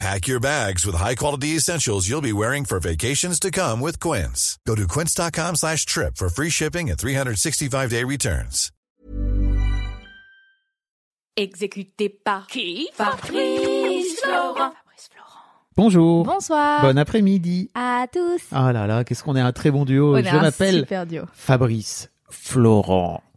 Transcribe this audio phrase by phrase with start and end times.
[0.00, 4.58] Pack your bags with high-quality essentials you'll be wearing for vacations to come with Quince.
[4.66, 8.70] Go to quince.com slash trip for free shipping and 365-day returns.
[11.36, 12.88] Exécuté par qui?
[12.94, 14.72] Fabrice Florent.
[15.76, 16.24] Bonjour.
[16.24, 16.82] Bonsoir.
[16.82, 17.70] Bon après-midi.
[17.74, 18.40] à tous.
[18.52, 20.14] Ah là là, qu'est-ce qu'on est un très bon duo.
[20.14, 21.24] On est Je un m'appelle super duo.
[21.32, 23.20] Fabrice Florent.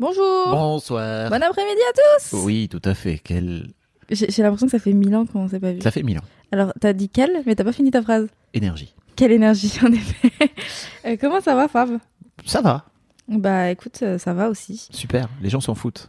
[0.00, 0.48] Bonjour.
[0.48, 1.28] Bonsoir.
[1.28, 2.32] Bon après-midi à tous.
[2.42, 3.18] Oui, tout à fait.
[3.18, 3.68] Quelle...
[4.08, 5.82] J'ai l'impression que ça fait mille ans qu'on s'est pas vu.
[5.82, 6.24] Ça fait mille ans.
[6.52, 8.28] Alors, t'as dit quelle, mais t'as pas fini ta phrase.
[8.54, 8.94] Énergie.
[9.14, 10.30] Quelle énergie, en effet.
[11.04, 11.98] Euh, comment ça va, Fab
[12.46, 12.86] Ça va.
[13.28, 14.88] Bah, écoute, euh, ça va aussi.
[14.90, 15.28] Super.
[15.42, 16.08] Les gens s'en foutent.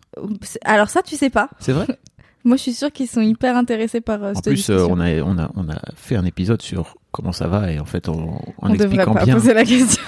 [0.63, 1.49] Alors ça, tu sais pas.
[1.59, 1.85] C'est vrai?
[2.45, 5.01] Moi, je suis sûre qu'ils sont hyper intéressés par euh, en cette plus, euh, on,
[5.01, 8.07] a, on, a, on a fait un épisode sur comment ça va et en fait,
[8.07, 10.01] en, en On devrait expliquant pas bien poser la question.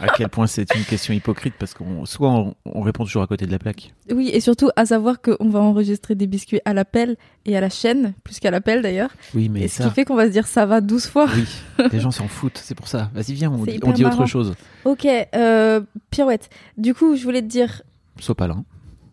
[0.00, 3.26] À quel point c'est une question hypocrite parce qu'on soit on, on répond toujours à
[3.26, 3.92] côté de la plaque.
[4.10, 7.16] Oui, et surtout à savoir qu'on va enregistrer des biscuits à l'appel
[7.46, 9.10] et à la chaîne, plus qu'à l'appel d'ailleurs.
[9.34, 9.88] Oui, mais Et ce ça.
[9.88, 11.28] qui fait qu'on va se dire ça va 12 fois.
[11.34, 13.10] Oui, les gens s'en foutent, c'est pour ça.
[13.14, 14.54] Vas-y, viens, on, dit- hyper on dit autre chose.
[14.84, 16.50] Ok, euh, pirouette.
[16.76, 17.82] Du coup, je voulais te dire,
[18.18, 18.64] Sopalin.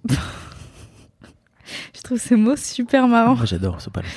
[0.09, 3.35] je trouve ce mot super marrant.
[3.35, 4.07] Moi, j'adore Sopalin.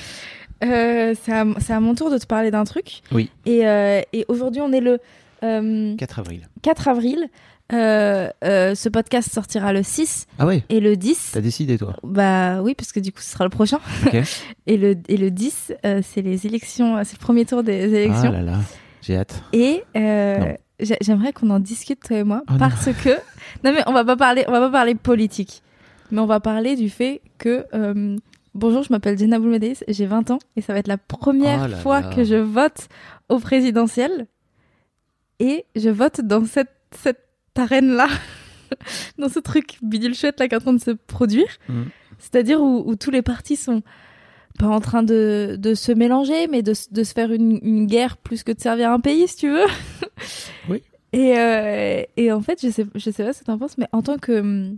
[0.65, 1.33] Euh, c'est
[1.73, 3.03] à, mon tour de te parler d'un truc.
[3.13, 3.31] Oui.
[3.47, 4.99] Et, euh, et aujourd'hui, on est le
[5.43, 6.49] euh, 4 avril.
[6.63, 7.29] 4 avril.
[7.71, 11.33] Euh, euh, ce podcast sortira le 6 Ah ouais, et le 10.
[11.35, 11.95] t'as décidé toi.
[12.03, 13.79] Bah oui, parce que du coup, ce sera le prochain.
[14.67, 18.29] Et le, et le 10, euh, c'est les élections, c'est le premier tour des élections.
[18.31, 18.59] Ah là là,
[19.03, 19.43] j'ai hâte.
[19.53, 19.83] Et
[21.01, 22.59] j'aimerais qu'on en discute toi et moi Oh non.
[22.59, 23.11] parce que
[23.65, 25.63] non mais on va pas parler on va pas parler politique
[26.13, 27.67] mais on va parler du fait que
[28.55, 31.67] bonjour je m'appelle Jenna Boulmedes j'ai 20 ans et ça va être la première Oh
[31.69, 32.15] là fois là.
[32.15, 32.89] que je vote
[33.29, 34.27] au présidentiel
[35.41, 36.71] et je vote dans cette
[37.03, 37.21] cette
[37.57, 38.09] arène là
[39.19, 41.83] dans ce truc bidule chouette là qui est en train de se produire Mm.
[42.19, 43.83] c'est-à-dire où, où tous les partis sont
[44.59, 48.17] pas en train de, de se mélanger, mais de, de se faire une, une guerre
[48.17, 49.67] plus que de servir un pays, si tu veux.
[50.69, 50.83] Oui.
[51.13, 53.87] Et, euh, et en fait, je sais, je sais pas ce que t'en penses, mais
[53.93, 54.73] en tant que,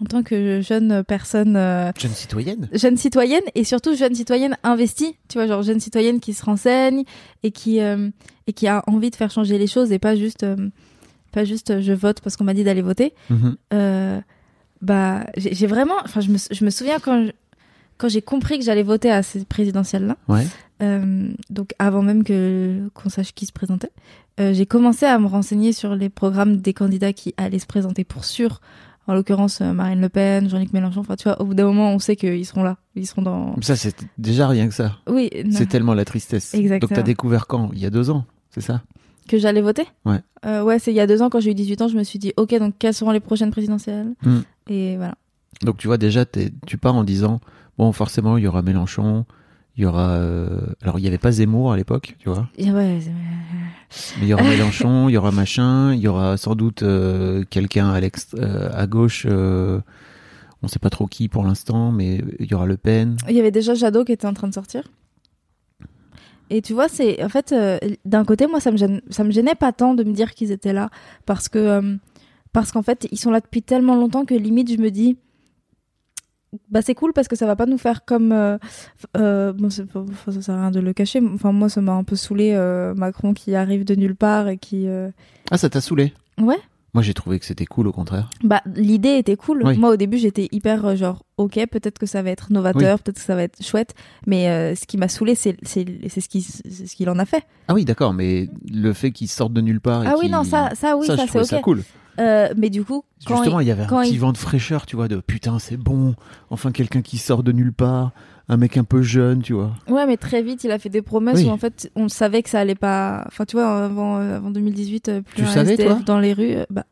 [0.00, 5.16] en tant que jeune personne, euh, Jeune citoyenne jeune citoyenne, et surtout jeune citoyenne investie,
[5.28, 7.02] tu vois, genre jeune citoyenne qui se renseigne
[7.42, 8.08] et qui, euh,
[8.46, 10.56] et qui a envie de faire changer les choses et pas juste, euh,
[11.32, 13.56] pas juste euh, je vote parce qu'on m'a dit d'aller voter Mhm.
[13.72, 14.20] euh,
[14.80, 17.32] bah j'ai vraiment enfin je me, je me souviens quand je-
[17.98, 20.44] quand j'ai compris que j'allais voter à ces présidentielles là Ouais.
[21.50, 23.90] donc avant même que qu'on sache qui se présentait
[24.38, 28.24] j'ai commencé à me renseigner sur les programmes des candidats qui allaient se présenter pour
[28.24, 28.60] sûr
[29.06, 31.92] en l'occurrence euh, Marine Le Pen Jean-Luc Mélenchon enfin tu vois au bout d'un moment
[31.92, 34.98] on sait qu'ils seront là ils seront dans Ça, c'est déjà rien que ça.
[35.08, 36.54] oui C'est tellement la tristesse.
[36.54, 36.88] Exactement.
[36.88, 37.70] Donc, t'as découvert quand?
[37.72, 38.82] Il y a deux ans, c'est ça?
[39.28, 39.86] Que j'allais voter?
[40.04, 40.20] Ouais.
[40.44, 42.02] Euh, ouais c'est il y a deux ans quand j'ai eu 18 ans je me
[42.04, 44.14] suis dit ok donc quelles seront les prochaines présidentielles?
[44.22, 44.38] Mm.
[44.68, 45.14] et voilà
[45.62, 46.24] Donc, tu vois, déjà,
[46.66, 47.40] tu pars en disant
[47.78, 49.24] bon, forcément, il y aura Mélenchon,
[49.76, 50.10] il y aura.
[50.10, 50.48] euh,
[50.82, 52.48] Alors, il n'y avait pas Zemmour à l'époque, tu vois.
[52.58, 52.98] Ouais
[54.22, 57.90] il y aura Mélenchon, il y aura machin, il y aura sans doute euh, quelqu'un
[57.90, 59.26] à, euh, à gauche.
[59.26, 63.16] on sait pas trop qui pour l'instant, mais il y aura Le Pen.
[63.28, 64.82] Il y avait déjà Jadot qui était en train de sortir.
[66.50, 67.54] Et tu vois, c'est en fait
[68.04, 70.52] d'un côté moi ça me gêne, ça me gênait pas tant de me dire qu'ils
[70.52, 70.90] étaient là
[71.26, 71.98] parce que
[72.52, 75.16] parce qu'en fait ils sont là depuis tellement longtemps que limite je me dis
[76.70, 78.58] bah c'est cool parce que ça va pas nous faire comme euh,
[79.16, 79.86] euh, bon c'est
[80.30, 82.94] ça sert à rien de le cacher enfin moi ça m'a un peu saoulé euh,
[82.94, 85.10] Macron qui arrive de nulle part et qui euh,
[85.50, 86.12] Ah, ça t'a saoulé?
[86.38, 86.58] Ouais
[86.94, 88.28] Moi, j'ai trouvé que c'était cool, au contraire.
[88.44, 89.62] Bah, l'idée était cool.
[89.64, 89.78] Oui.
[89.78, 93.16] Moi, au début, j'étais hyper euh, genre, ok, peut-être que ça va être novateur, peut-être
[93.16, 93.94] que ça va être chouette.
[94.26, 97.24] Mais ce qui m'a saoulé, c'est c'est c'est ce qui c'est ce qu'il en a
[97.24, 97.44] fait.
[97.68, 100.04] Ah oui, d'accord, mais le fait qu'ils sortent de nulle part.
[100.04, 101.46] et Ah oui, non, ça, ça, oui, ça, ça, je c'est ok.
[101.46, 101.82] ça cool.
[102.18, 104.84] Euh, mais du coup, quand Justement, il y avait un petit il- vent de fraîcheur,
[104.86, 106.14] tu vois, de putain, c'est bon.
[106.50, 108.12] Enfin, quelqu'un qui sort de nulle part.
[108.48, 109.72] Un mec un peu jeune, tu vois.
[109.88, 111.46] Ouais, mais très vite, il a fait des promesses Oui.
[111.46, 113.24] où en fait, on savait que ça allait pas.
[113.28, 116.18] Enfin, tu vois, avant, euh, avant 2018, euh, plus Tu un savais, SDF toi dans
[116.18, 116.84] les rues, euh, bah,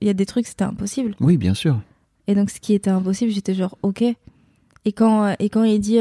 [0.00, 1.14] il y a des trucs, c'était impossible.
[1.20, 1.78] Oui, bien sûr.
[2.26, 4.02] Et donc, ce qui était impossible, j'étais genre, ok.
[4.02, 5.98] Et quand, et quand il dit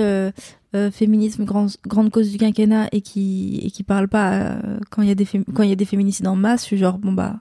[0.91, 4.57] féminisme, grand- grande cause du quinquennat, et qui, et qui parle pas
[4.89, 6.77] quand il y a des quand il y a des féminicides en masse, je suis
[6.77, 7.37] genre, bon bah.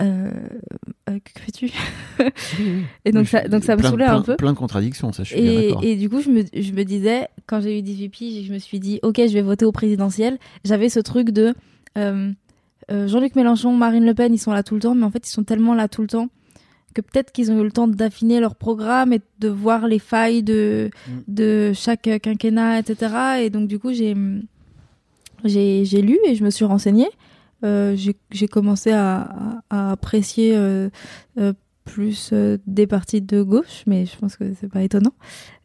[0.00, 0.30] Euh,
[1.10, 1.70] euh, que fais-tu?
[3.04, 4.36] Et donc, Oui, ça, donc ça me plein- saoulait plein- un peu.
[4.36, 7.28] Plein de contradictions, ça, je suis Et, et du coup, je me, je me disais,
[7.46, 10.38] quand j'ai eu 18 piges, je me suis dit, ok, je vais voter au présidentiel.
[10.64, 11.54] J'avais ce truc de
[11.96, 12.32] euh,
[12.90, 15.32] Jean-Luc Mélenchon, Marine Le Pen, ils sont là tout le temps, mais en fait, ils
[15.32, 16.28] sont tellement là tout le temps
[16.94, 20.42] que peut-être qu'ils ont eu le temps d'affiner leur programme et de voir les failles
[20.42, 21.12] de, Mm.
[21.28, 23.12] de chaque quinquennat, etc.
[23.42, 24.14] Et donc, du coup, j'ai
[25.44, 27.08] j'ai j'ai lu et je me suis renseignée.
[27.64, 27.96] Euh,
[28.30, 30.90] j'ai commencé à, à- à apprécier euh,
[31.38, 31.52] euh,
[31.84, 32.32] plus
[32.66, 35.12] des partis de gauche, mais je pense que c'est pas étonnant.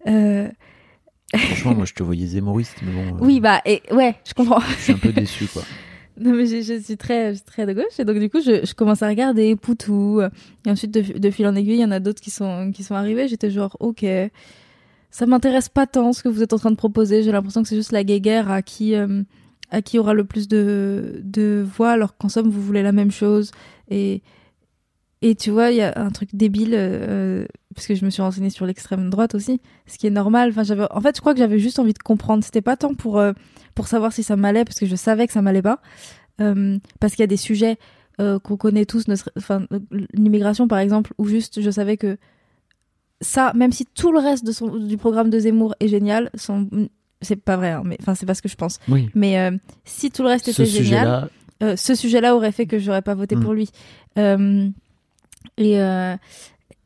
[1.35, 3.17] Franchement, moi, je te voyais zémoriste, mais bon.
[3.25, 4.59] oui, bah, et, ouais, je comprends.
[4.59, 5.63] Je suis un peu déçu, quoi.
[6.15, 8.39] Non, mais je, je suis très, je suis très de gauche, et donc du coup,
[8.39, 11.83] je, je commence à regarder Poutou, et ensuite, de, de fil en aiguille, il y
[11.85, 13.27] en a d'autres qui sont, qui sont arrivés.
[13.27, 14.05] J'étais genre, ok,
[15.09, 17.23] ça m'intéresse pas tant ce que vous êtes en train de proposer.
[17.23, 19.23] J'ai l'impression que c'est juste la guéguerre à qui, euh,
[19.73, 23.11] à qui aura le plus de, de voix, alors qu'en somme, vous voulez la même
[23.11, 23.51] chose.
[23.89, 24.21] Et,
[25.21, 28.21] et tu vois, il y a un truc débile, euh, parce que je me suis
[28.21, 30.51] renseignée sur l'extrême droite aussi, ce qui est normal.
[30.51, 32.43] Enfin, j'avais, en fait, je crois que j'avais juste envie de comprendre.
[32.43, 33.33] C'était pas tant pour, euh,
[33.73, 35.81] pour savoir si ça m'allait, parce que je savais que ça m'allait pas.
[36.39, 37.77] Euh, parce qu'il y a des sujets
[38.21, 39.05] euh, qu'on connaît tous,
[39.37, 39.79] enfin, euh,
[40.13, 42.17] l'immigration par exemple, où juste je savais que
[43.21, 46.69] ça, même si tout le reste de son, du programme de Zemmour est génial, son,
[47.23, 48.79] c'est pas vrai, hein, mais enfin c'est pas ce que je pense.
[48.87, 49.09] Oui.
[49.15, 49.51] Mais euh,
[49.85, 51.29] si tout le reste Ce était génial,
[51.63, 53.39] euh, ce sujet-là aurait fait que j'aurais pas voté Mm.
[53.41, 53.69] pour lui.
[54.17, 54.69] Euh,
[55.57, 55.79] et,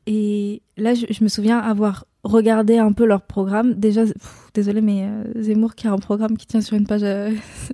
[0.07, 3.74] et là, je, je me souviens avoir regardé un peu leur programme.
[3.75, 7.28] Déjà, pff, désolé, mais Zemmour qui a un programme qui tient sur une page à,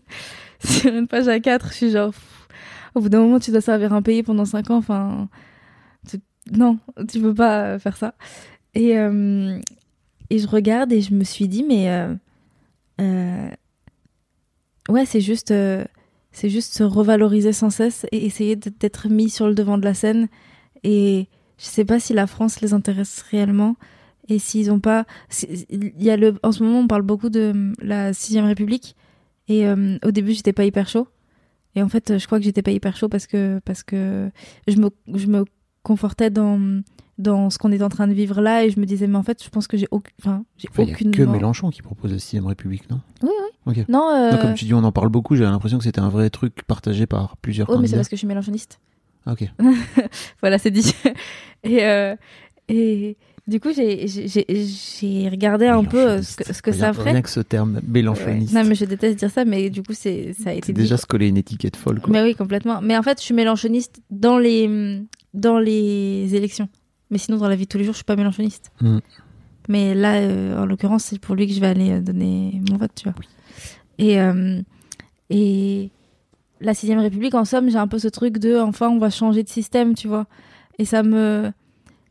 [0.63, 2.47] sur une page à 4, je suis genre, pff,
[2.95, 4.77] au bout d'un moment, tu dois servir un pays pendant 5 ans.
[4.77, 5.27] Enfin,
[6.09, 6.17] tu-
[6.51, 6.77] non,
[7.11, 8.13] tu peux pas faire ça.
[8.75, 8.89] Et,
[10.29, 11.87] et je regarde et je me suis dit, mais
[14.89, 15.51] ouais, c'est juste.
[15.51, 15.83] euh,
[16.33, 19.93] c'est juste se revaloriser sans cesse et essayer d'être mis sur le devant de la
[19.93, 20.27] scène.
[20.83, 21.27] Et
[21.59, 23.75] je sais pas si la France les intéresse réellement
[24.29, 25.05] et s'ils ont pas.
[25.71, 28.95] y a le, en ce moment, on parle beaucoup de hum, la sixième République
[29.47, 31.07] et euh, au début, j'étais pas hyper chaud.
[31.75, 34.31] Et en fait, je crois que j'étais pas hyper chaud parce que parce que
[34.67, 35.45] je me je me
[35.83, 36.81] confortais dans
[37.17, 39.23] dans ce qu'on est en train de vivre là et je me disais mais en
[39.23, 41.69] fait je pense que j'ai aucun enfin j'ai enfin, il y a aucune que Mélenchon
[41.69, 43.01] qui propose la 6 République, non?
[43.21, 43.29] Oui,
[43.67, 43.83] oui.
[43.87, 45.35] Non, euh, Non, comme tu dis, on en parle beaucoup.
[45.35, 48.15] J'ai l'impression que c'était un vrai truc partagé par plusieurs oh, mais c'est parce que
[48.15, 48.79] je suis mélanchoniste
[49.25, 49.47] Ah, ok.
[50.41, 50.91] voilà, c'est dit.
[51.63, 52.15] et, euh,
[52.67, 53.15] et
[53.47, 56.79] du coup, j'ai- j'ai j'ai- j'ai regardé un peu euh, ce que, ce que Rien-
[56.79, 57.11] ça ferait.
[57.11, 58.53] Rien que ce terme, mélanchoniste.
[58.53, 58.63] Ouais.
[58.63, 60.81] Non, mais je déteste dire ça, mais du coup, c'est ça a été C'est dit.
[60.81, 62.11] déjà se coller une étiquette folle, quoi.
[62.11, 62.81] Mais oui, complètement.
[62.81, 65.01] Mais en fait, je suis mélanchoniste dans les,
[65.33, 66.67] dans les élections.
[67.13, 68.71] Mais sinon, dans la vie de tous les jours, je suis pas mélanchoniste.
[68.81, 68.97] Mm.
[69.69, 72.77] Mais là, euh, en l'occurrence, c'est pour lui que je vais aller euh, donner mon
[72.77, 73.13] vote, tu vois.
[73.99, 74.59] Et, euh,
[75.29, 75.91] et
[76.59, 79.43] la sixième République, en somme, j'ai un peu ce truc de, enfin, on va changer
[79.43, 80.25] de système, tu vois.
[80.79, 81.51] Et ça me,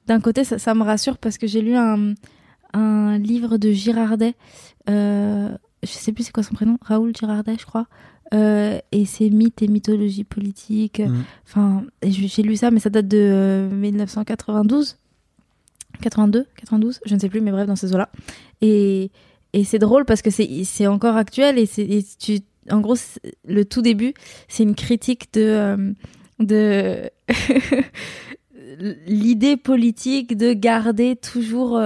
[0.07, 2.15] d'un côté, ça, ça me rassure parce que j'ai lu un,
[2.73, 4.35] un livre de Girardet.
[4.89, 5.51] Euh,
[5.83, 7.87] je sais plus c'est quoi son prénom, Raoul Girardet, je crois.
[8.35, 11.01] Euh, et c'est mythes et mythologie politique.
[11.01, 11.25] Mm.
[11.47, 14.97] Enfin, j'ai lu ça, mais ça date de euh, 1992.
[16.01, 18.09] 82, 92, je ne sais plus, mais bref, dans ces eaux-là.
[18.61, 19.11] Et,
[19.53, 22.97] et c'est drôle parce que c'est encore actuel et, c'est et tu, en gros,
[23.47, 24.15] le tout début,
[24.49, 25.93] c'est une critique de, euh,
[26.39, 27.11] de
[29.07, 31.79] l'idée politique de garder toujours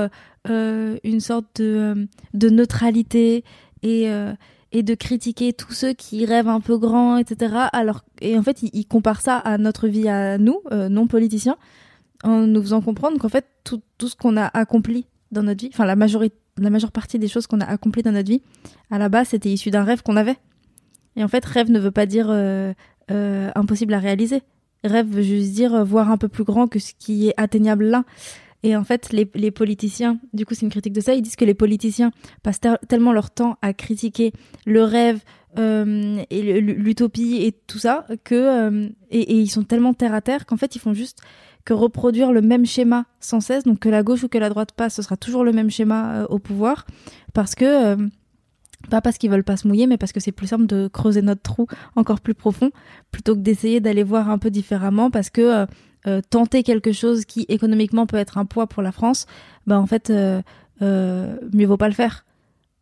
[0.49, 3.45] euh, une sorte de, de neutralité
[3.87, 4.35] et, euh,
[4.73, 7.55] et de critiquer tous ceux qui rêvent un peu grand, etc.
[7.73, 11.07] Alors, et en fait, il, il compare ça à notre vie à nous, euh, non
[11.07, 11.57] politiciens,
[12.25, 15.85] en nous faisant comprendre qu'en fait, tout, ce qu'on a accompli dans notre vie, enfin
[15.85, 15.95] la
[16.59, 18.43] la majeure partie des choses qu'on a accomplies dans notre vie,
[18.91, 20.37] à la base, c'était issu d'un rêve qu'on avait.
[21.17, 22.73] Et en fait, rêve ne veut pas dire euh,
[23.55, 24.43] impossible à réaliser.
[24.85, 28.05] Rêve veut juste dire voir un peu plus grand que ce qui est atteignable là.
[28.67, 31.45] Et en fait, les, politiciens, du coup, c'est une critique de ça, ils disent que
[31.45, 32.11] les politiciens
[32.43, 32.59] passent
[32.89, 34.33] tellement leur temps à critiquer
[34.67, 35.21] le rêve
[35.57, 40.47] euh, et l'utopie et tout ça que euh, et, ils sont tellement terre à terre
[40.47, 41.21] qu'en fait ils font juste
[41.65, 43.63] que reproduire le même schéma sans cesse.
[43.63, 46.23] Donc que la gauche ou que la droite passe ce sera toujours le même schéma
[46.23, 46.85] euh, au pouvoir
[47.33, 47.97] parce que
[48.91, 51.23] pas parce qu'ils veulent pas se mouiller mais parce que c'est plus simple de creuser
[51.23, 52.71] notre trou encore plus profond
[53.13, 55.67] plutôt que d'essayer d'aller voir un peu différemment parce que
[56.07, 59.27] euh, tenter quelque chose qui économiquement peut être un poids pour la France
[59.67, 60.41] bah en fait euh,
[60.83, 62.25] euh, mieux vaut pas le faire.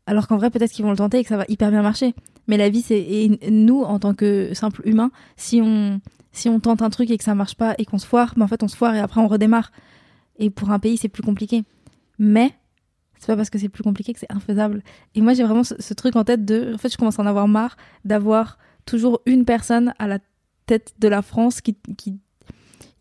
[0.07, 2.15] Alors qu'en vrai peut-être qu'ils vont le tenter et que ça va hyper bien marcher.
[2.49, 6.01] Mais la vie c'est et nous en tant que simple humain si on
[6.33, 8.45] si on tente un truc et que ça marche pas et qu'on se foire bah
[8.45, 9.73] en fait on se foire et après on redémarre.
[10.39, 11.65] Et pour un pays c'est plus compliqué.
[12.19, 12.53] Mais
[13.19, 14.83] c'est pas parce que c'est plus compliqué que c'est infaisable.
[15.15, 17.23] Et moi j'ai vraiment ce, ce truc en tête de en fait je commence à
[17.23, 20.19] en avoir marre d'avoir toujours une personne à la
[20.67, 22.19] tête de la France qui qui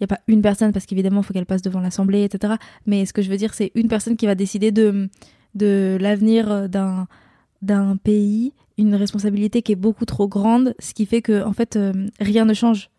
[0.01, 3.05] n'y a pas une personne parce qu'évidemment il faut qu'elle passe devant l'Assemblée etc mais
[3.05, 5.09] ce que je veux dire c'est une personne qui va décider de
[5.55, 7.07] de l'avenir d'un
[7.61, 11.75] d'un pays une responsabilité qui est beaucoup trop grande ce qui fait que en fait
[11.75, 12.89] euh, rien ne change.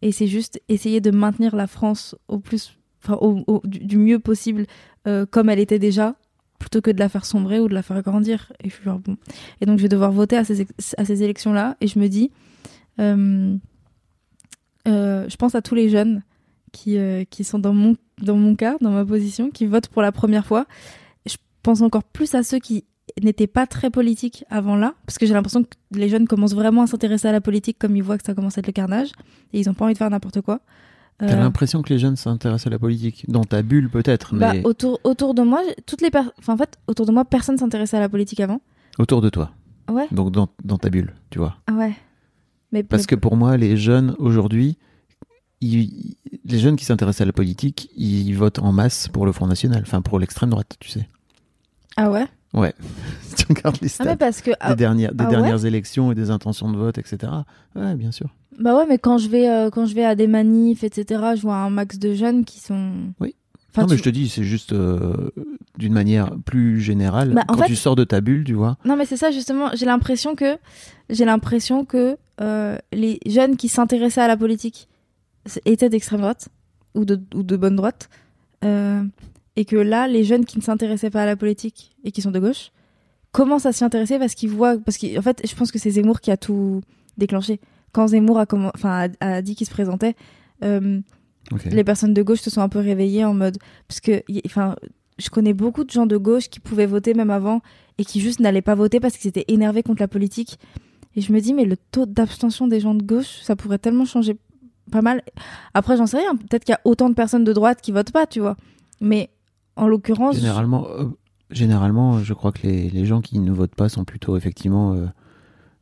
[0.00, 4.66] Et c'est juste essayer de maintenir la France au plus enfin au, du, mieux possible
[5.06, 6.16] euh, comme elle était déjà
[6.58, 8.52] plutôt que de la faire sombrer ou de la faire grandir.
[8.62, 9.16] Et je suis genre bon.
[9.60, 12.08] Et donc je vais devoir voter à ces à ces élections là et je me
[12.08, 12.30] dis
[13.00, 13.56] euh,
[14.86, 16.22] je pense à tous les jeunes
[16.72, 20.02] qui, euh, qui sont dans mon, dans mon cas, dans ma position, qui votent pour
[20.02, 20.66] la première fois.
[21.26, 22.84] Je pense encore plus à ceux qui
[23.22, 26.82] n'étaient pas très politiques avant là, parce que j'ai l'impression que les jeunes commencent vraiment
[26.82, 29.08] à s'intéresser à la politique comme ils voient que ça commence à être le carnage,
[29.52, 30.60] et ils ont pas envie de faire n'importe quoi.
[31.18, 34.52] T'as Euh, l'impression que les jeunes s'intéressent à la politique Dans ta bulle, peut-être, bah,
[34.52, 37.96] mais autour, autour de moi, toutes les enfin, en fait, autour de moi, personne s'intéressait
[37.96, 38.60] à la politique avant.
[38.98, 39.50] autour de toi.
[39.90, 40.06] Ouais.
[40.12, 41.56] Donc dans, dans ta bulle, tu vois.
[41.66, 41.94] Ah ouais.
[42.72, 44.76] Mais, Parce mais- que pour moi, les jeunes aujourd'hui,
[45.60, 49.46] ils- les jeunes qui s'intéressent à la politique, ils votent en masse pour le Front
[49.46, 51.08] National, enfin pour l'extrême droite, tu sais.
[51.96, 52.26] Ah ouais?
[53.22, 55.30] Si tu regardes les Ah mais parce que ah, des, dernières, des ah ouais?
[55.30, 57.30] dernières élections et des intentions de vote, etc.
[57.76, 58.28] Ouais, bien sûr.
[58.58, 61.42] Bah ouais, mais quand je vais euh, quand je vais à des manifs, etc., je
[61.42, 62.92] vois un max de jeunes qui sont.
[63.20, 63.34] Oui.
[63.70, 65.30] Enfin, non, mais je te dis, c'est juste euh,
[65.76, 67.34] d'une manière plus générale.
[67.34, 68.78] Bah, quand fait- tu sors de ta bulle, tu vois.
[68.86, 69.68] Non, mais c'est ça justement.
[69.74, 70.56] J'ai l'impression que
[71.10, 74.88] j'ai l'impression que euh, les jeunes qui s'intéressaient à la politique
[75.64, 76.48] étaient d'extrême droite
[76.94, 78.08] ou de ou de bonne droite,
[78.64, 79.02] euh,
[79.56, 82.30] et que là, les jeunes qui ne s'intéressaient pas à la politique et qui sont
[82.30, 82.70] de gauche
[83.32, 84.78] commencent à s'y intéresser parce qu'ils voient.
[84.78, 86.80] Parce qu'en fait, je pense que c'est Zemmour qui a tout
[87.16, 87.60] déclenché.
[87.92, 90.14] Quand Zemmour a, enfin, a, a dit qu'il se présentait.
[90.64, 91.00] euh,
[91.70, 94.76] les personnes de gauche se sont un peu réveillées en mode parce que y- enfin
[95.18, 97.62] je connais beaucoup de gens de gauche qui pouvaient voter même avant
[97.96, 100.58] et qui juste n'allaient pas voter parce qu'ils étaient énervés contre la politique
[101.16, 104.04] et je me dis mais le taux d'abstention des gens de gauche ça pourrait tellement
[104.04, 104.36] changer
[104.88, 105.22] pas mal.
[105.74, 106.36] Après j'en sais rien.
[106.36, 108.56] Peut-être qu'il y a autant de personnes de droite qui votent pas tu vois.
[109.00, 109.30] Mais
[109.76, 111.04] en l'occurrence Généralement, euh,
[111.50, 115.06] généralement, je crois que les, les gens qui ne votent pas sont plutôt effectivement euh,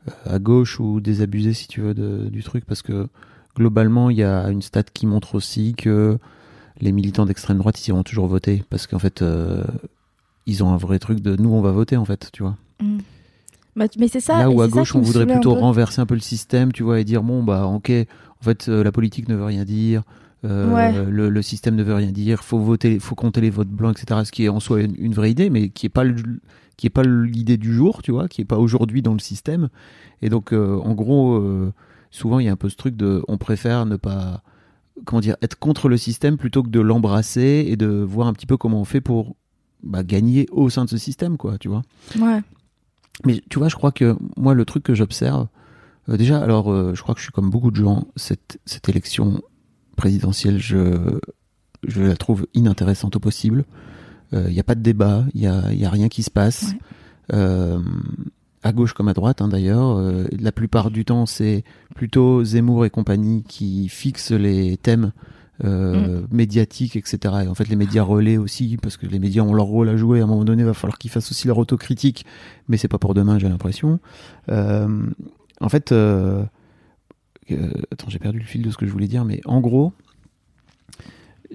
[0.09, 3.09] euh, à gauche ou désabusés, si tu veux, de- du truc, parce que
[3.57, 6.19] globalement, il y a une stat qui montre aussi que
[6.81, 9.65] les militants d'extrême droite, ils iront toujours voter, parce qu'en fait, euh,
[10.45, 12.57] ils ont un vrai truc de nous, on va voter, en fait, tu vois.
[12.83, 12.99] Mm.
[13.77, 16.15] Bah, mais c'est ça Là où à gauche, on voudrait un plutôt renverser un peu
[16.15, 17.91] le système, tu vois, et dire bon, bah, ok,
[18.41, 20.03] en fait, euh, la politique ne veut rien dire.
[20.45, 20.73] euh,
[21.05, 21.11] Ouais.
[21.11, 24.21] le, le système ne veut rien dire, faut voter, faut compter les votes blancs, etc.
[24.25, 26.41] Ce qui est en soi une, une vraie idée, mais qui est pas le-
[26.77, 29.69] qui est pas l'idée du jour, tu vois, qui est pas aujourd'hui dans le système.
[30.23, 31.43] Et donc, euh, en gros,
[32.11, 34.43] souvent il y a un peu ce truc de, on préfère ne pas,
[35.07, 38.47] comment dire, être contre le système plutôt que de l'embrasser et de voir un petit
[38.47, 39.37] peu comment on fait pour
[39.83, 41.83] bah, gagner au sein de ce système, quoi, tu vois.
[42.21, 42.41] ouais
[43.25, 45.49] Mais tu vois, je crois que moi, le truc que j'observe,
[46.09, 48.89] euh, déjà, alors, euh, je crois que je suis comme beaucoup de gens, cette, cette
[48.89, 49.43] élection
[49.97, 51.19] présidentielle, je,
[51.87, 53.65] je la trouve inintéressante au possible.
[54.33, 56.73] Il n'y a pas de débat, il n'y a, y a rien qui se passe.
[56.73, 56.79] Ouais.
[57.33, 57.81] Euh,
[58.63, 59.97] à gauche comme à droite, hein, d'ailleurs.
[59.99, 65.13] Euh, la plupart du temps, c'est plutôt Zemmour et compagnie qui fixent les thèmes
[65.65, 67.35] euh, médiatiques, etc.
[67.45, 69.97] Et en fait, les médias relaient aussi, parce que les médias ont leur rôle à
[69.97, 70.21] jouer.
[70.21, 72.27] À un moment donné, il va falloir qu'ils fassent aussi leur autocritique,
[72.69, 73.99] mais c'est pas pour demain, j'ai l'impression.
[74.51, 75.07] Euh,
[75.61, 76.45] en fait, euh,
[77.51, 79.93] euh, attends, j'ai perdu le fil de ce que je voulais dire, mais en gros,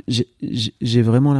[0.08, 1.40] j'ai vraiment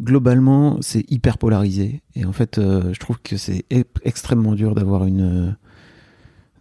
[0.00, 2.02] globalement c'est hyper polarisé.
[2.14, 3.64] Et en fait euh, je trouve que c'est
[4.02, 5.56] extrêmement dur d'avoir une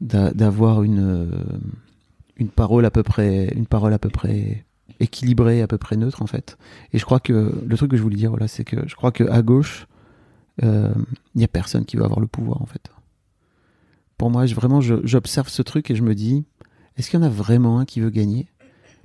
[0.01, 1.31] d'a- d'avoir une euh,
[2.37, 4.65] une parole à peu près une parole à peu près
[4.99, 6.57] équilibrée à peu près neutre en fait.
[6.93, 9.11] Et je crois que le truc que je voulais dire voilà c'est que je crois
[9.11, 9.87] que à gauche
[10.63, 10.93] euh,
[11.35, 12.89] il y a personne qui va avoir le pouvoir en fait.
[14.17, 16.45] Pour moi vraiment j'observe ce truc et je me dis
[16.97, 18.47] est-ce qu'il y en a vraiment un qui veut gagner?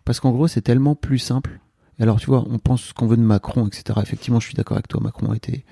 [0.05, 1.61] Parce qu'en gros, c'est tellement plus simple.
[2.03, 4.01] Alors, tu vois, on pense ce qu'on veut de Macron, etc.
[4.03, 5.01] Effectivement, je suis d'accord avec toi.
[5.01, 5.65] Macron a été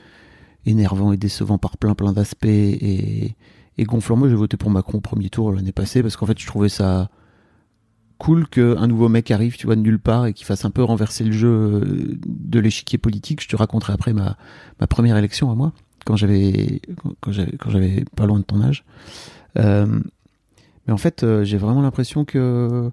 [0.65, 3.35] énervant et décevant par plein, plein d'aspects et,
[3.81, 4.17] gonflant.
[4.17, 6.69] Moi, j'ai voté pour Macron au premier tour l'année passée parce qu'en fait, je trouvais
[6.69, 7.11] ça
[8.19, 10.85] cool qu'un nouveau mec arrive, tu vois, de nulle part et qui fasse un peu
[10.85, 13.43] renverser le jeu euh, de l'échiquier politique.
[13.43, 14.37] Je te raconterai après ma,
[14.87, 15.73] première élection à moi,
[16.05, 16.81] quand j'avais,
[17.23, 18.85] quand j'avais, quand j'avais pas loin de ton âge.
[19.59, 19.99] Euh,
[20.87, 22.93] mais en fait, euh, j'ai vraiment l'impression que,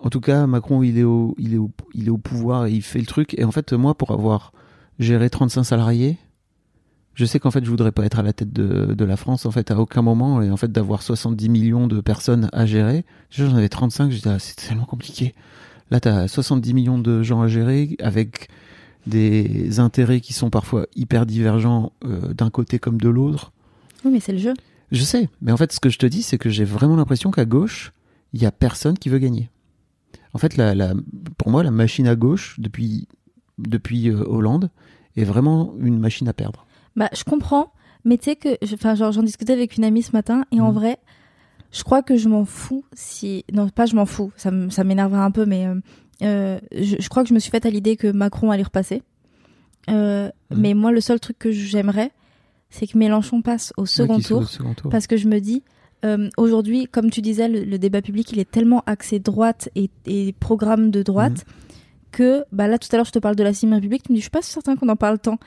[0.00, 2.72] en tout cas, Macron, il est, au, il, est au, il est au pouvoir et
[2.72, 3.34] il fait le truc.
[3.38, 4.52] Et en fait, moi, pour avoir
[4.98, 6.18] géré 35 salariés,
[7.14, 9.46] je sais qu'en fait, je voudrais pas être à la tête de, de la France,
[9.46, 10.42] en fait, à aucun moment.
[10.42, 14.38] Et en fait, d'avoir 70 millions de personnes à gérer, j'en avais 35, j'étais, ah,
[14.38, 15.34] c'est tellement compliqué.
[15.90, 18.48] Là, tu as 70 millions de gens à gérer avec
[19.06, 23.52] des intérêts qui sont parfois hyper divergents euh, d'un côté comme de l'autre.
[24.04, 24.54] Oui, mais c'est le jeu.
[24.92, 27.30] Je sais, mais en fait, ce que je te dis, c'est que j'ai vraiment l'impression
[27.30, 27.92] qu'à gauche,
[28.32, 29.48] il y a personne qui veut gagner.
[30.34, 30.94] En fait, la, la-
[31.38, 33.08] pour moi, la machine à gauche, depuis,
[33.58, 34.70] depuis euh, Hollande,
[35.16, 36.66] est vraiment une machine à perdre.
[36.94, 37.72] Bah, je comprends,
[38.04, 40.60] mais tu sais que, je- enfin, genre, j'en discutais avec une amie ce matin, et
[40.60, 40.74] en Mhm.
[40.74, 40.98] vrai,
[41.72, 44.84] je crois que je m'en fous si, non, pas je m'en fous, ça, m- ça
[44.84, 45.74] m'énervera un peu, mais euh,
[46.22, 49.02] euh, je, je crois que je me suis faite à l'idée que Macron allait repasser.
[49.90, 50.58] Euh, Mhm.
[50.60, 52.12] Mais moi, le seul truc que j'aimerais,
[52.70, 54.90] c'est que Mélenchon passe au second Ouais, qui soit tour, au second tour.
[54.90, 55.62] parce que je me dis,
[56.04, 59.90] euh, aujourd'hui, comme tu disais, le, le débat public, il est tellement axé droite et,
[60.06, 61.44] et programme de droite
[62.12, 64.16] que, bah là, tout à l'heure, je te parle de la cinéma publique, tu me
[64.16, 65.38] dis, je suis pas certain qu'on en parle tant.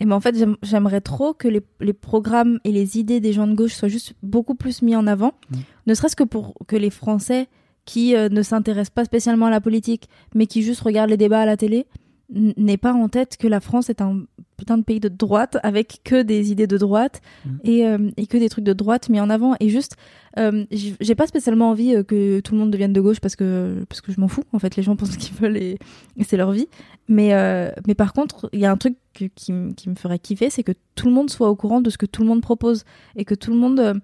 [0.00, 3.32] Et ben en fait, j'aime- j'aimerais trop que les, les programmes et les idées des
[3.32, 5.56] gens de gauche soient juste beaucoup plus mis en avant, Mm.
[5.88, 7.48] ne serait-ce que pour que les Français
[7.84, 11.40] qui euh, ne s'intéressent pas spécialement à la politique, mais qui juste regardent les débats
[11.40, 11.86] à la télé,
[12.30, 14.22] n'aient pas en tête que la France est un
[14.58, 17.50] putain de pays de droite avec que des idées de droite Mm.
[17.64, 19.54] et, euh, et que des trucs de droite mis en avant.
[19.60, 19.96] Et juste,
[20.38, 23.82] euh, j'ai pas spécialement envie euh, que tout le monde devienne de gauche parce que,
[23.88, 24.42] parce que je m'en fous.
[24.52, 25.78] En fait, les gens pensent ce qu'ils veulent et,
[26.18, 26.68] et c'est leur vie.
[27.08, 30.18] Mais, euh, mais par contre, il y a un truc que- qui, qui me ferait
[30.18, 32.42] kiffer, c'est que tout le monde soit au courant de ce que tout le monde
[32.42, 32.84] propose
[33.16, 34.00] et que tout le monde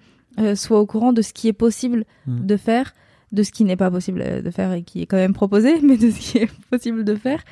[0.56, 2.46] soit au courant de ce qui est possible Mm.
[2.46, 2.94] de faire,
[3.32, 5.96] de ce qui n'est pas possible de faire et qui est quand même proposé, mais
[5.96, 7.44] de ce qui est possible de faire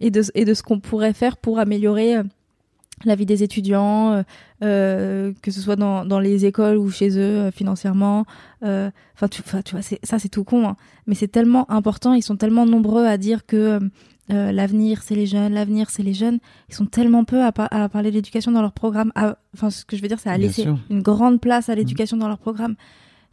[0.00, 2.22] et de, et de ce qu'on pourrait faire pour améliorer euh,
[3.04, 4.22] la vie des étudiants, euh,
[4.62, 8.24] euh, que ce soit dans, dans les écoles ou chez eux financièrement.
[8.62, 10.76] Enfin, tu, vois, ça c'est tout con, hein.
[11.06, 12.14] mais c'est tellement important.
[12.14, 13.80] Ils sont tellement nombreux à dire que
[14.32, 16.38] euh, l'avenir c'est les jeunes, l'avenir c'est les jeunes.
[16.68, 19.12] Ils sont tellement peu à, par- à parler de l'éducation dans leur programme.
[19.54, 20.78] Enfin, ce que je veux dire, c'est à Bien laisser sûr.
[20.90, 22.74] Une grande place à l'éducation dans leur programme.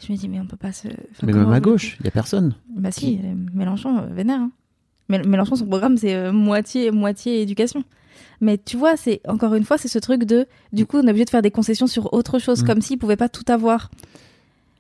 [0.06, 0.88] Je me dis, mais on peut pas se.
[0.90, 2.54] enfin, Mais même à gauche, il y a personne.
[2.76, 3.20] Bah si,
[3.54, 4.42] Mélenchon, vénère.
[4.42, 4.52] Hein.
[5.18, 7.84] Mél- Mélenchon, son programme, c'est euh, moitié, moitié éducation.
[8.42, 11.10] Mais tu vois, c'est encore une fois, c'est ce truc de, du coup, on est
[11.10, 12.68] obligé de faire des concessions sur autre chose, Mm.
[12.68, 13.90] comme s'il pouvait pas tout avoir.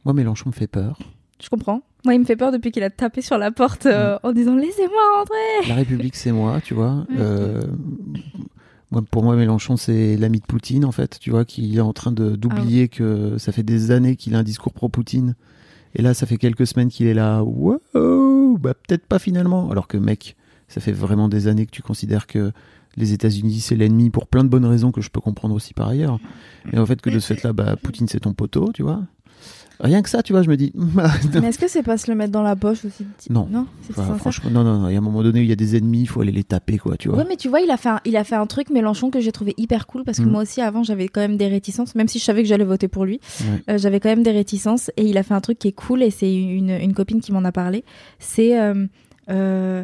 [0.06, 1.00] Moi, Mélenchon me fait peur.
[1.41, 1.82] Je comprends.
[2.06, 4.56] Moi, il me fait peur depuis qu'il a tapé sur la porte euh, en disant
[4.56, 5.69] laissez-moi rentrer.
[5.69, 6.91] La République, c'est moi, tu vois.
[6.91, 7.06] Mm.
[7.19, 7.62] Euh,
[8.91, 11.93] moi, pour moi, Mélenchon, c'est l'ami de Poutine, en fait, tu vois, qui est en
[11.93, 15.36] train de d'oublier que ça fait des années qu'il a un discours pro-Poutine.
[15.96, 17.43] Et là, ça fait quelques semaines qu'il est là.
[17.43, 17.80] Wow,
[18.58, 19.70] bah peut-être pas finalement.
[19.72, 20.36] Alors que, mec,
[20.68, 22.52] ça fait vraiment des années que tu considères que
[22.96, 25.88] les États-Unis, c'est l'ennemi pour plein de bonnes raisons que je peux comprendre aussi par
[25.88, 26.20] ailleurs.
[26.72, 29.02] Et en fait, que de ce fait-là, bah, Poutine, c'est ton poteau, tu vois.
[29.79, 30.71] Rien que ça, tu vois, je me dis.
[31.41, 33.47] Mais est-ce que c'est pas se le mettre dans la poche aussi Non.
[33.51, 34.17] Non, c'est Enfin, sincère.
[34.17, 34.88] franchement, non, non, non.
[34.89, 36.43] Il y a un moment donné, il y a des ennemis, il faut aller les
[36.43, 37.17] taper, quoi, tu vois.
[37.17, 39.19] Ouais, mais tu vois, il a fait un, il a fait un truc Mélenchon que
[39.19, 40.29] j'ai trouvé hyper cool parce que Mm.
[40.31, 42.88] moi aussi avant j'avais quand même des réticences, même si je savais que j'allais voter
[42.88, 43.63] pour lui, Ouais.
[43.73, 46.03] euh, j'avais quand même des réticences et il a fait un truc qui est cool
[46.03, 47.83] et c'est une, une copine qui m'en a parlé.
[48.19, 48.86] C'est euh,
[49.29, 49.83] euh,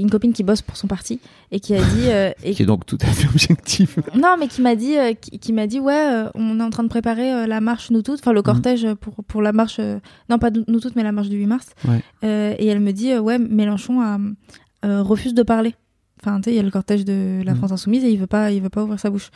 [0.00, 1.20] une copine qui bosse pour son parti
[1.50, 3.98] et qui a dit euh, et Qui est donc tout à fait objectif.
[4.14, 6.70] non mais qui m'a dit euh, qui, qui m'a dit ouais euh, on est en
[6.70, 9.80] train de préparer euh, la marche nous toutes enfin le cortège pour pour la marche
[10.28, 12.00] non pas nous toutes mais la marche du 8 mars Ouais.
[12.58, 14.18] Et elle me dit ouais Mélenchon a,
[15.02, 15.74] refuse de parler
[16.26, 17.58] Enfin, tu sais, il y a le cortège de la Mhm.
[17.58, 19.28] France Insoumise et il veut pas, il veut pas ouvrir sa bouche.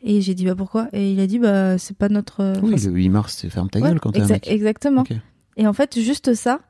[0.00, 0.86] Et j'ai dit, bah pourquoi?
[0.92, 2.60] Et il a dit, bah c'est pas notre.
[2.62, 4.46] Oui, le 8 mars, c'est ferme ta Ouais, gueule quand t'es un exa- mec.
[4.48, 5.02] Exactement.
[5.56, 6.60] Et en fait, juste ça.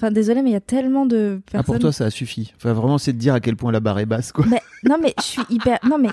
[0.00, 1.60] Enfin, désolé, mais il y a tellement de personnes.
[1.60, 2.52] Ah, pour toi, ça a suffi.
[2.56, 4.46] Enfin, vraiment, c'est de dire à quel point la barre est basse, quoi.
[4.48, 5.78] Mais non, mais je suis hyper.
[5.86, 6.08] Non, mais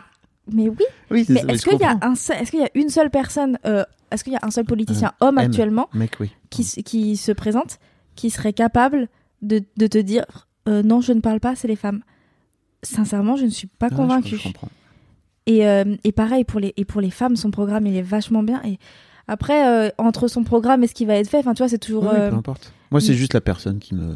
[0.51, 0.75] mais oui.
[1.11, 2.09] Oui, c'est Mais ça, est-ce qu'il y a comprends.
[2.11, 4.51] un seul- est-ce qu'il y a une seule personne, euh, est-ce qu'il y a un
[4.51, 5.45] seul politicien homme M.
[5.45, 6.31] actuellement Mec, oui.
[6.49, 7.79] qui, qui se présente,
[8.15, 9.07] qui serait capable
[9.41, 10.25] de, de te dire
[10.67, 12.01] euh, non, je ne parle pas, c'est les femmes?
[12.83, 14.37] Sincèrement, je ne suis pas Ah, je- convaincue.
[14.37, 14.69] Je, comprends.
[15.45, 18.43] Et, euh, et pareil pour les et pour les femmes, son programme il est vachement
[18.43, 18.61] bien.
[18.65, 18.79] Et
[19.27, 21.77] après, euh, entre son programme et ce qui va être fait, enfin tu vois, c'est
[21.77, 22.07] toujours.
[22.09, 22.71] Euh, peu importe.
[22.91, 24.15] Moi, c'est il- juste la personne qui me.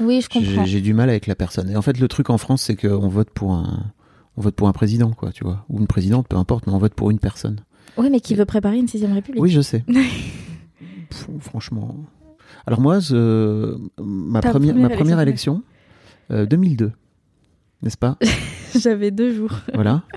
[0.00, 0.64] Oui, je comprends.
[0.64, 1.68] J'ai du mal avec la personne.
[1.70, 3.92] Et en fait, le truc en France, c'est qu'on vote pour un,
[4.36, 6.78] on vote pour un président, quoi, tu vois, ou une présidente, peu importe, mais on
[6.78, 7.60] vote pour une personne.
[7.98, 9.42] Oui, mais qui veut préparer une sixième république.
[9.42, 9.84] Oui, je sais.
[11.10, 11.96] Pff, franchement.
[12.66, 15.62] Alors moi, je- ma première, première ma première élection,
[16.30, 16.92] élection, euh, 2002,
[17.82, 18.16] n'est-ce pas?
[18.78, 19.52] J'avais deux jours.
[19.74, 20.02] Voilà.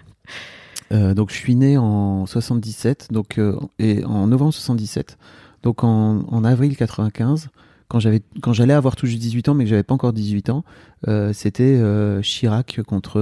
[0.92, 5.18] Euh, donc je suis né en 77, donc euh, et en novembre 77.
[5.64, 7.50] Donc en, en avril 95,
[7.88, 10.50] quand j'avais quand j'allais avoir tout juste 18 ans, mais que j'avais pas encore 18
[10.50, 10.64] ans,
[11.08, 11.82] euh, c'était
[12.22, 13.22] Chirac contre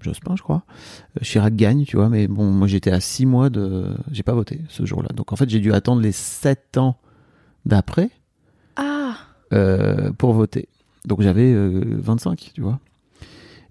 [0.00, 0.64] Jospin, je crois.
[1.22, 4.60] Chirac gagne, tu vois, mais bon, moi j'étais à 6 mois de, j'ai pas voté
[4.68, 5.08] ce jour-là.
[5.14, 6.96] Donc en fait j'ai dû attendre les 7 ans
[7.64, 8.10] d'après
[8.76, 9.16] Ah,
[10.18, 10.68] pour voter.
[11.06, 12.80] Donc j'avais euh, 25, tu vois.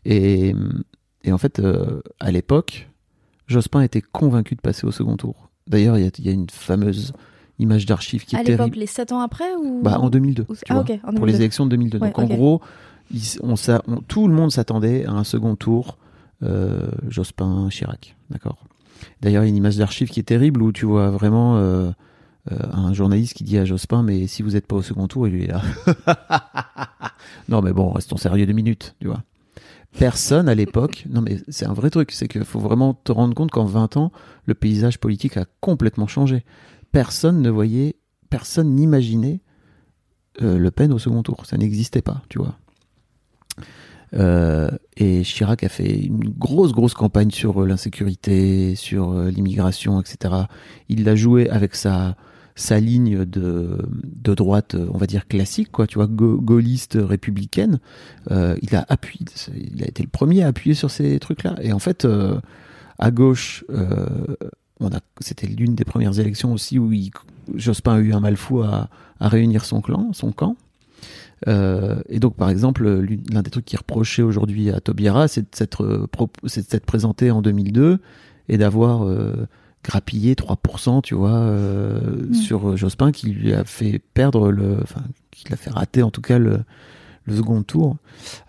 [0.06, 0.56] Et,
[1.24, 2.90] et en fait, euh, à l'époque,
[3.48, 5.50] Jospin était convaincu de passer au second tour.
[5.68, 7.14] D'ailleurs, il y, a- il y a une fameuse
[7.60, 8.80] image d'archive qui est à l'époque, terrible.
[8.80, 11.26] les sept ans après ou Bah, en 2002, ou- tu Ah vois, ok, en pour
[11.26, 11.36] les 2002.
[11.42, 12.00] élections de 2002.
[12.00, 12.62] Ouais, Donc en gros,
[13.14, 15.98] il- on, s'a- on- tout le monde s'attendait à un second tour
[16.42, 18.16] euh, Jospin-Chirac.
[18.30, 18.58] D'accord
[19.22, 21.92] D'ailleurs, il y a une image d'archive qui est terrible où tu vois vraiment euh,
[22.52, 25.28] euh, un journaliste qui dit à Jospin Mais si vous n'êtes pas au second tour,
[25.28, 25.62] il lui est là.
[27.50, 29.24] non, mais bon, restons sérieux deux minutes, tu vois.
[29.98, 33.36] Personne à l'époque, non mais c'est un vrai truc, c'est qu'il faut vraiment te rendre
[33.36, 34.12] compte qu'en 20 ans,
[34.46, 36.44] le paysage politique a complètement changé.
[36.92, 37.96] Personne ne voyait,
[38.30, 39.42] personne n'imaginait
[40.42, 41.46] euh, Le Pen au second tour.
[41.46, 42.58] Ça n'existait pas, tu vois.
[44.16, 50.36] Euh, et Chirac a fait une grosse, grosse campagne sur euh, l'insécurité, sur l'immigration, etc.
[50.90, 52.16] Il l'a joué avec sa,
[52.56, 57.80] sa ligne de, de droite, on va dire classique, quoi, tu vois, ga- gaulliste, républicaine.
[58.32, 59.26] Euh, il a appuyé,
[59.76, 61.56] il a été le premier à appuyer sur ces trucs-là.
[61.62, 62.40] Et en fait, euh,
[63.00, 64.36] à gauche, euh,
[64.80, 66.92] on a, c'était l'une des premières élections aussi où
[67.56, 68.90] Jospin a eu un mal fou à,
[69.20, 70.56] à réunir son clan, son camp.
[71.46, 76.86] Et donc, par exemple, l'un des trucs qui reproché aujourd'hui à Taubira, c'est de s'être
[76.86, 78.00] présenté en 2002
[78.48, 79.06] et d'avoir
[79.84, 82.34] grappillé 3%, tu vois, euh, Mm.
[82.34, 86.12] sur euh, Jospin, qui lui a fait perdre le, enfin, qui l'a fait rater en
[86.12, 86.60] tout cas le,
[87.26, 87.98] le second tour.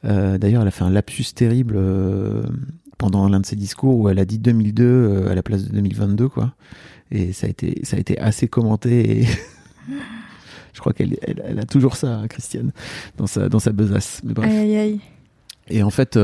[0.05, 2.42] Euh, D'ailleurs, elle a fait un lapsus terrible euh,
[2.99, 5.70] pendant l'un de ses discours où elle a dit 2002 euh, à la place de
[5.73, 6.55] 2022, quoi.
[7.11, 9.20] Et ça a été, ça a été assez commenté.
[9.23, 9.25] Et
[10.73, 12.73] je crois qu'elle elle, elle a toujours ça, hein, Christiane,
[13.16, 14.20] dans sa, dans sa besace.
[14.25, 14.51] Mais bref.
[14.51, 15.01] Aïe aïe aïe.
[15.68, 16.18] Et en fait,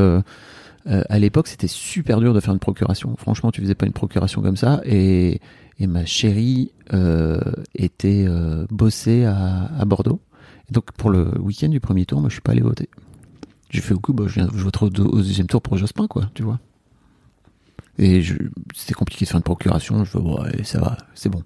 [0.86, 3.14] euh, à l'époque, c'était super dur de faire une procuration.
[3.16, 4.80] Franchement, tu faisais pas une procuration comme ça.
[4.84, 5.40] Et,
[5.78, 7.40] et ma chérie euh,
[7.74, 10.20] était euh, bossée à, à Bordeaux.
[10.68, 12.88] Et donc, pour le week-end du premier tour, moi, je suis pas allé voter.
[13.70, 16.06] J'ai fait au coup, bah, je, viens, je voterai au, au deuxième tour pour Jospin,
[16.06, 16.58] quoi, tu vois.
[17.98, 18.22] Et
[18.74, 20.04] c'était compliqué de faire une procuration.
[20.04, 21.42] Je fais, ouais, ça va, c'est bon.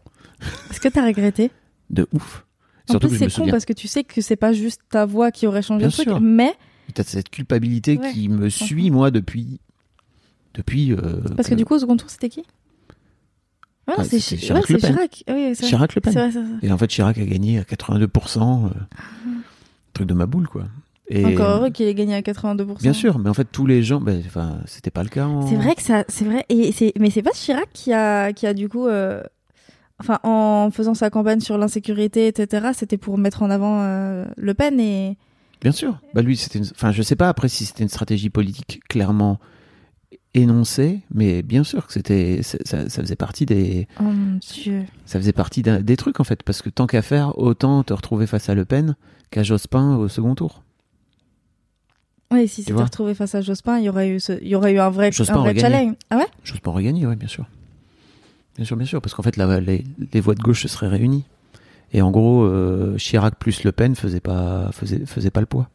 [0.70, 1.50] Est-ce que t'as regretté?
[1.90, 2.46] De ouf.
[2.88, 3.52] En Surtout plus, c'est con souviens.
[3.52, 5.92] parce que tu sais que c'est pas juste ta voix qui aurait changé Bien le
[5.92, 6.20] truc, sûr.
[6.20, 6.54] mais
[6.92, 9.60] T'as cette culpabilité Ouais, qui me suit, moi, depuis.
[10.54, 10.92] Depuis.
[10.92, 12.40] euh, parce que du coup, au second tour, c'était qui?
[13.88, 14.94] Ouais, Ah, c'est Chirac ouais, Le c'est Pen.
[14.96, 15.24] Chirac.
[15.26, 15.54] Ah oui.
[15.56, 16.12] Chirac Le Pen.
[16.12, 16.30] Vrai.
[16.62, 18.66] Et en fait, Chirac a gagné à 82%.
[18.66, 18.68] euh,
[19.92, 20.64] truc de ma boule, quoi.
[21.08, 22.80] Et, Encore heureux qu'il ait gagné à 82%.
[22.80, 24.00] Bien sûr, mais en fait, tous les gens.
[24.00, 25.46] ben, Enfin, c'était pas le cas en.
[25.46, 26.46] C'est vrai que ça, c'est vrai.
[26.48, 29.22] Et c'est, mais c'est pas Chirac qui a, qui a du coup, euh,
[30.00, 32.68] enfin, en faisant sa campagne sur l'insécurité, etc.
[32.74, 35.18] C'était pour mettre en avant euh, Le Pen et.
[35.64, 35.98] Bien sûr.
[36.14, 36.60] Bah, lui, c'était.
[36.60, 39.40] une- Enfin, je sais pas après si c'était une stratégie politique clairement
[40.34, 42.42] énoncée, mais bien sûr que c'était.
[42.42, 43.88] Ça, faisait partie des.
[43.98, 44.84] Oh mon dieu.
[45.06, 46.42] Ça faisait partie des trucs, en fait.
[46.42, 48.94] Parce que tant qu'à faire, autant te retrouver face à Le Pen
[49.30, 50.62] qu'à Jospin au second tour.
[52.30, 54.72] Oui, si c'était retrouvé face à Jospin, il y aurait eu, ce- il y aurait
[54.72, 55.94] eu un vrai, Jospin un vrai challenge.
[56.10, 56.26] Ah ouais?
[56.42, 57.46] Jospin aurait gagné, oui, bien sûr.
[58.56, 60.88] Bien sûr, bien sûr, parce qu'en fait, là, les, les voix de gauche se seraient
[60.88, 61.24] réunies.
[61.94, 65.70] Et en gros, euh, Chirac plus Le Pen faisait pas, faisait, faisait pas le poids.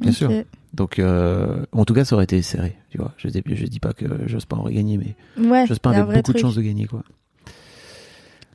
[0.00, 0.30] Bien sûr.
[0.74, 2.76] Donc, euh, en tout cas, ça aurait été serré.
[2.90, 5.16] Tu vois, je dis, je dis pas que Jospin aurait gagné, mais
[5.48, 5.66] Ouais.
[5.66, 7.02] Jospin avait beaucoup de chances de gagner, quoi.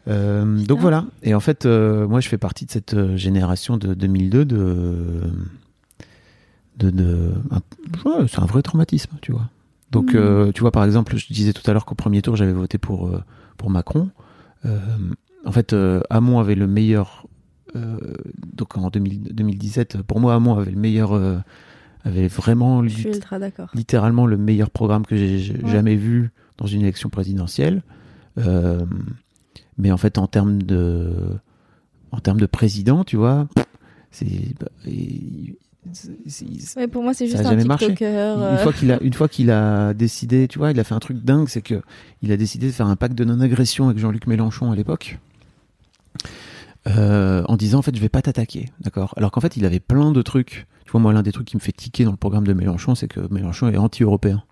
[0.08, 1.06] Euh, donc voilà.
[1.22, 5.22] Et en fait, euh, moi, je fais partie de cette génération de 2002 de
[6.78, 7.62] de, de un-
[8.10, 9.48] ouais, c'est un vrai traumatisme, tu vois.
[9.92, 12.52] Donc, euh, tu vois, par exemple, je disais tout à l'heure qu'au premier tour, j'avais
[12.54, 13.12] voté pour,
[13.58, 14.10] pour Macron.
[14.66, 14.80] Euh,
[15.46, 17.28] en fait, euh, Hamon avait le meilleur.
[17.76, 17.98] euh,
[18.56, 21.14] donc en 2000 2017, pour moi, Hamon avait le meilleur.
[21.14, 21.38] euh,
[22.06, 23.08] avait vraiment lit-
[23.74, 25.70] littéralement le meilleur programme que j'ai Ouais.
[25.72, 27.82] jamais vu dans une élection présidentielle.
[28.38, 28.86] Euh,
[29.78, 31.14] mais en fait, en termes de,
[32.12, 33.48] en termes de président, tu vois,
[34.12, 34.68] c'est, bah,
[36.78, 37.58] Ouais, pour moi, c'est juste un.
[37.58, 38.38] TikToker.
[38.38, 40.94] une euh, fois qu'il a, une fois qu'il a décidé, tu vois, il a fait
[40.96, 41.82] un truc dingue, c'est que
[42.22, 45.20] il a décidé de faire un pacte de non-agression avec Jean-Luc Mélenchon à l'époque.
[46.88, 49.14] euh, en disant en fait je vais pas t'attaquer, d'accord?
[49.18, 50.68] Alors qu'en fait il avait plein de trucs.
[50.86, 52.96] Tu vois moi l'un des trucs qui me fait tiquer dans le programme de Mélenchon,
[52.96, 54.44] c'est que Mélenchon est anti-européen.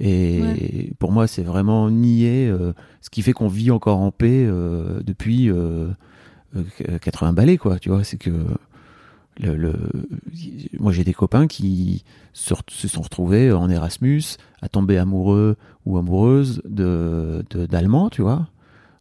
[0.00, 4.46] Et pour moi c'est vraiment nier euh, ce qui fait qu'on vit encore en paix
[4.46, 5.88] euh, depuis euh,
[6.56, 7.78] euh, 80 balais quoi.
[7.78, 8.30] Tu vois c'est que
[9.40, 9.78] le, le-
[10.78, 12.54] moi j'ai des copains qui se,
[12.88, 14.22] sont retrouvés en Erasmus
[14.62, 18.48] à tomber amoureux ou amoureuses de d'Allemands, tu vois.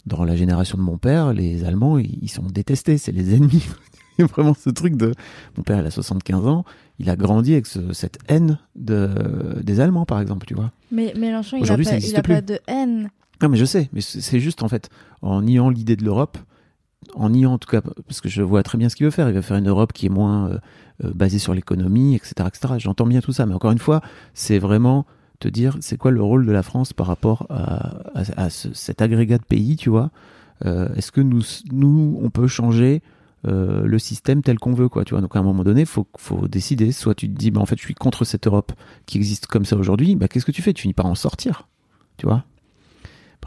[0.06, 3.68] Dans la génération de mon père, les Allemands, ils, ils sont détestés, c'est les ennemis.
[4.20, 5.14] Il y a vraiment ce truc de...
[5.58, 6.66] Mon père, il a 75 ans,
[6.98, 9.10] il a grandi avec ce- cette haine de,
[9.62, 10.72] des Allemands, par exemple, tu vois.
[10.92, 13.12] Mais Mélenchon, il a, Aujourd'hui, pas, il a pas de haine.
[13.44, 14.90] Non, mais je sais, mais c'est juste, en fait,
[15.22, 16.40] en niant l'idée de l'Europe,
[17.16, 19.30] en niant, en tout cas, parce que je vois très bien ce qu'il veut faire,
[19.30, 20.58] il veut faire une Europe qui est moins euh,
[21.06, 22.76] euh, basée sur l'économie, etc., etc.
[22.80, 24.02] J'entends bien tout ça, mais encore une fois,
[24.34, 25.06] c'est vraiment
[25.40, 28.74] te dire, c'est quoi le rôle de la France par rapport à, à- à ce-
[28.74, 30.10] cet agrégat de pays, tu vois?
[30.66, 33.02] Euh, Est-ce que nous, nous, on peut changer
[33.46, 35.22] le système tel qu'on veut, quoi, tu vois?
[35.22, 36.92] Donc à un moment donné, faut, faut décider.
[36.92, 38.74] Soit tu te dis, bah, en fait, je suis contre cette Europe
[39.06, 40.18] qui existe comme ça aujourd'hui.
[40.18, 40.74] Bah, qu'est-ce que tu fais?
[40.74, 41.68] Tu finis par en sortir,
[42.18, 42.44] tu vois?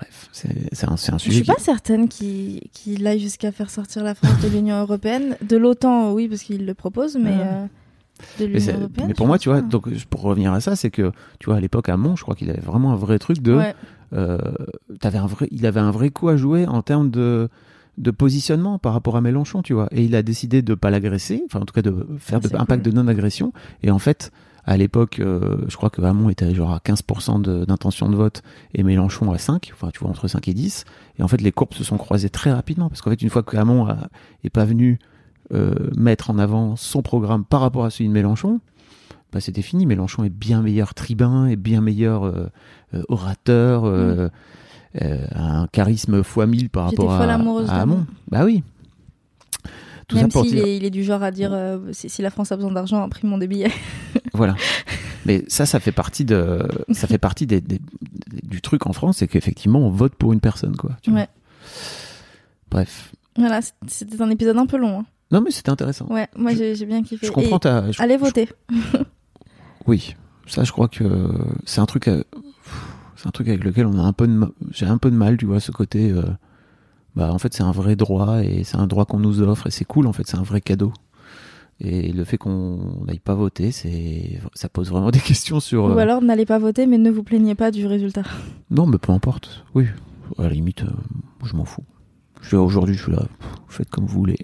[0.01, 0.49] Bref, c'est
[0.89, 1.35] un, un Je sujet.
[1.37, 5.37] suis qui- pas certaine qu'il qu'il aille jusqu'à faire sortir la France de l'Union européenne.
[5.43, 7.37] De l'OTAN, oui, parce qu'il le propose, mais Ouais.
[7.43, 7.67] euh,
[8.39, 9.09] de Mais, européenne.
[9.11, 11.61] je pour moi, tu vois, donc pour revenir à ça, c'est que tu vois à
[11.61, 13.75] l'époque à Mont, je crois qu'il avait vraiment un vrai truc de, Ouais.
[14.15, 14.39] euh,
[15.01, 17.49] t'avais un vrai, il avait un vrai coup à jouer en termes de
[17.99, 21.43] de positionnement par rapport à Mélenchon, tu vois, et il a décidé de pas l'agresser,
[21.47, 24.31] enfin en tout cas de faire de, C'est un pacte de non-agression, et en fait.
[24.67, 28.43] À l'époque, euh, je crois que Hamon était genre à 15% de- d'intention de, vote
[28.75, 30.85] et Mélenchon à 5, enfin tu vois entre 5 et 10.
[31.19, 33.43] Et en fait, les courbes se sont croisées très rapidement parce qu'en fait, une fois
[33.43, 34.09] que Hamon a-
[34.45, 34.99] est pas venu
[35.53, 38.61] euh, mettre en avant son programme par rapport à celui de Mélenchon,
[39.33, 39.87] bah, c'était fini.
[39.87, 42.49] Mélenchon est bien meilleur tribun, est bien meilleur euh,
[43.09, 43.85] orateur,
[44.95, 47.19] a un charisme fois 1000 par rapport à,
[47.71, 47.81] à.
[47.81, 48.07] Hamon.
[48.31, 48.63] Bah oui.
[50.11, 50.67] Tout Même ça pour s'il dire.
[50.67, 53.03] est, il est du genre à dire euh, si, si la France a besoin d'argent,
[53.03, 53.71] imprime mon des billets.
[54.35, 54.55] Voilà.
[55.25, 58.93] Mais ça, ça fait partie de, ça fait partie des, des- des- du truc en
[58.93, 60.91] France, c'est qu'effectivement, on vote pour une personne, quoi.
[61.03, 61.21] tu vois.
[61.21, 61.29] Ouais.
[62.71, 63.13] Bref.
[63.37, 65.01] Voilà, c'était un épisode un peu long.
[65.01, 65.05] hein.
[65.33, 66.07] Non, mais c'était intéressant.
[66.11, 67.27] Ouais, moi j'ai bien kiffé.
[67.27, 67.91] Je comprends ta.
[67.93, 68.49] je- Allez je- voter.
[69.87, 70.15] Oui,
[70.47, 71.05] ça, je crois que
[71.65, 72.23] c'est un truc, à-
[73.17, 74.41] c'est un truc avec lequel on a un peu de,
[74.73, 76.11] j'ai un peu de mal, tu vois, ce côté.
[76.11, 76.23] euh,
[77.17, 79.71] bah, en fait, c'est un vrai droit et c'est un droit qu'on nous offre et
[79.71, 80.07] c'est cool.
[80.07, 80.93] En fait, c'est un vrai cadeau.
[81.83, 85.85] Et le fait qu'on n'aille pas voter, c'est, ça pose vraiment des questions sur.
[85.85, 88.23] Ou euh, alors n'allez pas voter, mais ne vous plaignez pas du résultat.
[88.71, 89.65] Non, mais peu importe.
[89.75, 89.87] Oui,
[90.39, 90.91] à la limite, euh,
[91.45, 91.85] je m'en fous.
[92.43, 93.21] Je suis là, aujourd'hui, je suis là.
[93.39, 94.39] pff, Faites comme vous voulez.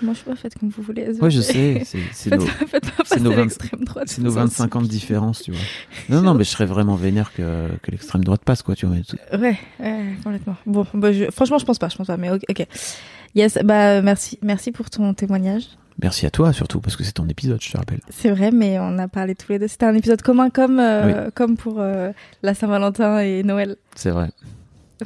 [0.00, 1.08] Moi je suis pas faite comme vous voulez.
[1.20, 1.82] Ouais, je sais.
[2.12, 4.08] C'est, nos, pas- faites pas c'est nos passer 20 l'extrême droite.
[4.08, 5.60] c'est nos ça, 25 ans de différence, tu vois.
[6.08, 8.74] Non, non, mais je serais vraiment vénère que, que l'extrême droite passe, quoi.
[8.74, 8.96] Tu vois.
[9.38, 10.56] Ouais, ouais, complètement.
[10.66, 12.42] Bon, bah, je- franchement, je pense pas, je pense pas, mais ok.
[12.48, 12.66] ok.
[13.34, 15.62] Yes, bah merci, merci pour ton témoignage.
[16.02, 18.00] Merci à toi, surtout, parce que c'est ton épisode, je te rappelle.
[18.10, 19.68] C'est vrai, mais on a parlé tous les deux.
[19.68, 23.76] C'était un épisode commun, comme euh, comme pour euh, la Saint-Valentin et Noël.
[23.94, 24.30] C'est vrai.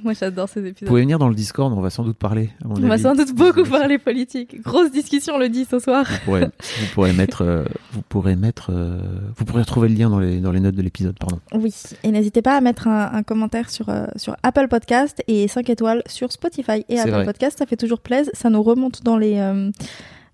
[0.05, 0.89] Moi, j'adore ces Vous épisodes.
[0.89, 2.51] pouvez venir dans le Discord, on va sans doute parler.
[2.65, 4.61] À mon On va sans doute beaucoup parler politique.
[4.63, 6.07] Grosse discussion le 10 ce soir.
[6.09, 8.99] Vous pourrez, vous pourrez mettre, euh, vous pourrez mettre, euh,
[9.37, 11.39] vous pourrez retrouver le lien dans les, dans les notes de l'épisode, pardon.
[11.55, 15.49] Oui, et n'hésitez pas à mettre un, un commentaire sur, euh, sur Apple Podcast et
[15.49, 16.85] 5 étoiles sur Spotify.
[16.89, 17.25] Et Apple vrai.
[17.25, 19.37] Podcast, ça fait toujours plaisir, ça nous remonte dans les,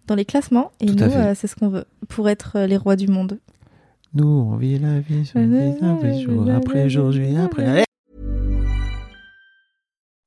[0.07, 0.72] dans les classements.
[0.81, 3.38] Et Tout nous, c'est ce qu'on veut pour être les rois du monde.
[4.14, 7.85] Nous, on vit la vie, sur les vie, jour après jour, jour après.